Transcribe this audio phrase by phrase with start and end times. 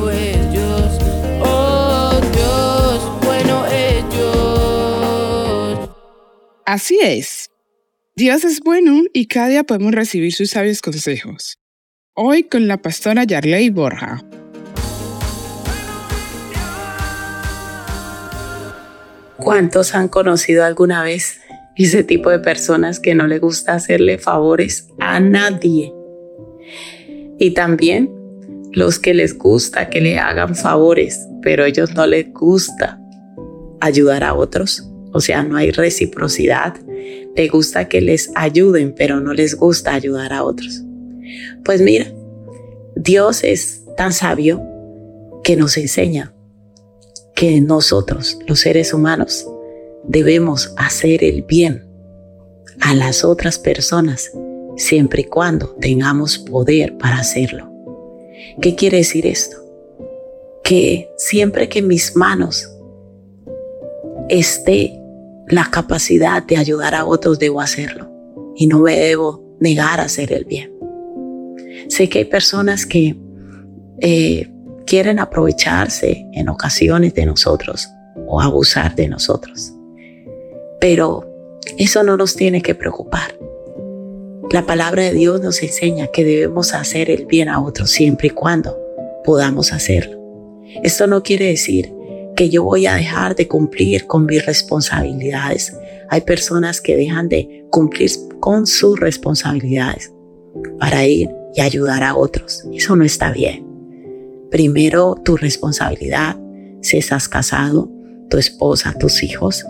[0.00, 0.98] bueno es Dios.
[1.42, 5.90] Oh Dios, bueno es Dios.
[6.64, 7.50] Así es.
[8.14, 11.58] Dios es bueno y cada día podemos recibir sus sabios consejos.
[12.14, 14.22] Hoy con la pastora Yarley Borja.
[19.36, 21.40] ¿Cuántos han conocido alguna vez
[21.76, 25.92] ese tipo de personas que no le gusta hacerle favores a nadie?
[27.38, 28.10] Y también
[28.76, 33.00] los que les gusta que le hagan favores, pero a ellos no les gusta
[33.80, 34.86] ayudar a otros.
[35.14, 36.74] O sea, no hay reciprocidad.
[37.34, 40.82] Te gusta que les ayuden, pero no les gusta ayudar a otros.
[41.64, 42.12] Pues mira,
[42.94, 44.62] Dios es tan sabio
[45.42, 46.34] que nos enseña
[47.34, 49.46] que nosotros, los seres humanos,
[50.04, 51.88] debemos hacer el bien
[52.82, 54.30] a las otras personas
[54.76, 57.75] siempre y cuando tengamos poder para hacerlo.
[58.60, 59.56] ¿Qué quiere decir esto?
[60.64, 62.70] Que siempre que en mis manos
[64.28, 64.98] esté
[65.48, 68.10] la capacidad de ayudar a otros, debo hacerlo
[68.56, 70.72] y no me debo negar a hacer el bien.
[71.88, 73.16] Sé que hay personas que
[74.00, 74.50] eh,
[74.86, 77.88] quieren aprovecharse en ocasiones de nosotros
[78.26, 79.72] o abusar de nosotros.
[80.80, 81.30] Pero
[81.78, 83.36] eso no nos tiene que preocupar.
[84.56, 88.30] La palabra de Dios nos enseña que debemos hacer el bien a otros siempre y
[88.30, 88.74] cuando
[89.22, 90.18] podamos hacerlo.
[90.82, 91.92] Esto no quiere decir
[92.34, 95.76] que yo voy a dejar de cumplir con mis responsabilidades.
[96.08, 100.10] Hay personas que dejan de cumplir con sus responsabilidades
[100.80, 102.64] para ir y ayudar a otros.
[102.72, 103.66] Eso no está bien
[104.50, 106.40] primero tu responsabilidad,
[106.80, 107.90] si estás casado,
[108.30, 109.66] tu esposa, tus hijos,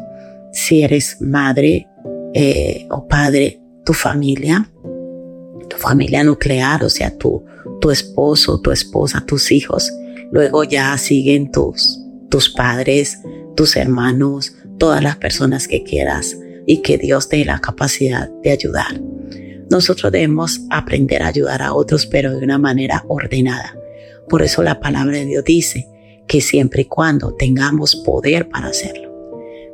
[0.52, 1.88] si eres madre
[2.34, 4.68] eh, o padre, tu familia,
[5.70, 7.42] tu familia nuclear, o sea, tu,
[7.80, 9.90] tu esposo, tu esposa, tus hijos.
[10.32, 13.18] Luego ya siguen tus, tus padres,
[13.54, 18.50] tus hermanos, todas las personas que quieras y que Dios te dé la capacidad de
[18.50, 19.00] ayudar.
[19.70, 23.76] Nosotros debemos aprender a ayudar a otros, pero de una manera ordenada.
[24.28, 25.88] Por eso la palabra de Dios dice
[26.26, 29.05] que siempre y cuando tengamos poder para hacerlo.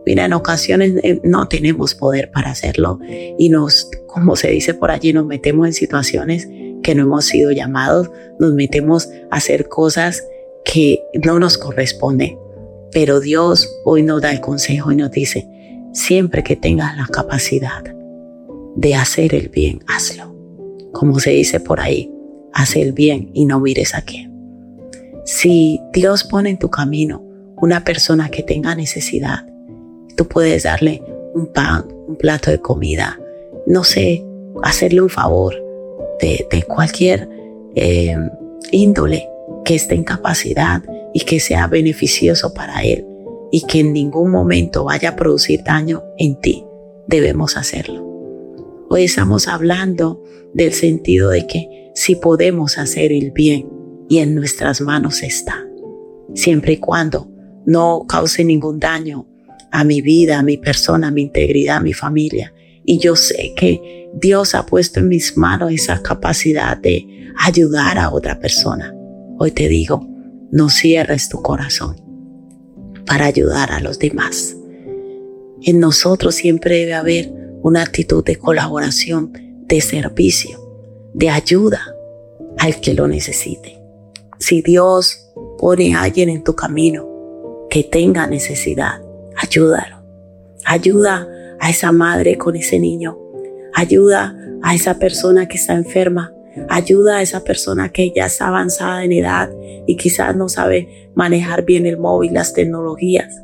[0.04, 2.98] Mira, en ocasiones eh, no tenemos poder para hacerlo
[3.38, 6.48] y nos, como se dice por allí, nos metemos en situaciones
[6.82, 10.24] que no hemos sido llamados, nos metemos a hacer cosas
[10.64, 12.38] que no nos corresponden.
[12.90, 15.48] Pero Dios hoy nos da el consejo y nos dice,
[15.92, 17.82] siempre que tengas la capacidad
[18.76, 20.34] de hacer el bien, hazlo.
[20.92, 22.12] Como se dice por ahí,
[22.52, 24.32] haz el bien y no mires a quién.
[25.24, 27.24] Si Dios pone en tu camino
[27.56, 29.46] una persona que tenga necesidad,
[30.16, 31.02] tú puedes darle
[31.34, 33.18] un pan, un plato de comida,
[33.66, 34.24] no sé,
[34.62, 35.54] hacerle un favor
[36.20, 37.28] de, cualquier
[37.74, 38.16] eh,
[38.70, 39.28] índole
[39.64, 43.06] que esté en capacidad y que sea beneficioso para él
[43.50, 46.64] y que en ningún momento vaya a producir daño en ti,
[47.06, 48.06] debemos hacerlo.
[48.88, 50.22] Hoy estamos hablando
[50.54, 53.68] del sentido de que si podemos hacer el bien,
[54.08, 55.66] y en nuestras manos está,
[56.34, 57.30] siempre y cuando
[57.64, 59.26] no cause ningún daño
[59.72, 62.52] a mi vida, a mi persona, a mi integridad, a mi familia.
[62.84, 68.10] Y yo sé que Dios ha puesto en mis manos esa capacidad de ayudar a
[68.10, 68.94] otra persona.
[69.38, 70.06] Hoy te digo,
[70.50, 71.96] no cierres tu corazón
[73.06, 74.56] para ayudar a los demás.
[75.62, 79.32] En nosotros siempre debe haber una actitud de colaboración,
[79.66, 80.58] de servicio,
[81.14, 81.80] de ayuda
[82.58, 83.80] al que lo necesite.
[84.38, 87.08] Si Dios pone a alguien en tu camino
[87.70, 89.01] que tenga necesidad,
[89.42, 90.02] ayúdalo.
[90.64, 91.26] Ayuda
[91.60, 93.18] a esa madre con ese niño.
[93.74, 96.32] Ayuda a esa persona que está enferma.
[96.68, 99.50] Ayuda a esa persona que ya está avanzada en edad
[99.86, 103.42] y quizás no sabe manejar bien el móvil, las tecnologías.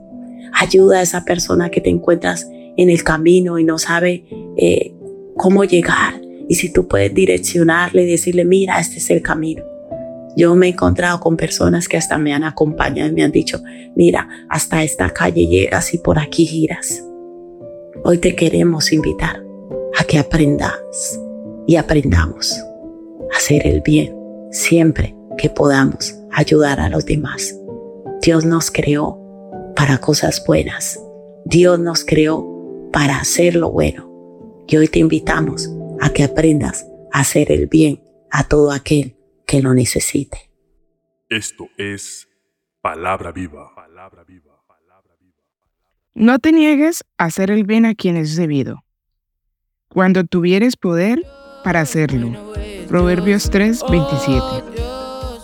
[0.52, 4.24] Ayuda a esa persona que te encuentras en el camino y no sabe
[4.56, 4.94] eh,
[5.36, 6.20] cómo llegar.
[6.48, 9.64] Y si tú puedes direccionarle y decirle, mira, este es el camino.
[10.38, 13.60] Yo me he encontrado con personas que hasta me han acompañado y me han dicho,
[13.96, 17.02] mira, hasta esta calle llegas y por aquí giras.
[18.04, 19.42] Hoy te queremos invitar
[19.98, 21.18] a que aprendas
[21.66, 22.52] y aprendamos
[23.32, 24.16] a hacer el bien
[24.52, 27.58] siempre que podamos ayudar a los demás.
[28.22, 29.18] Dios nos creó
[29.74, 31.02] para cosas buenas.
[31.46, 32.46] Dios nos creó
[32.92, 34.08] para hacer lo bueno.
[34.68, 35.68] Y hoy te invitamos
[36.00, 39.17] a que aprendas a hacer el bien a todo aquel
[39.48, 40.52] que lo necesite.
[41.30, 42.28] Esto es
[42.82, 43.72] palabra viva.
[46.14, 48.84] No te niegues a hacer el bien a quien es debido.
[49.88, 51.24] Cuando tuvieres poder
[51.64, 52.52] para hacerlo.
[52.88, 54.64] Proverbios 3:27.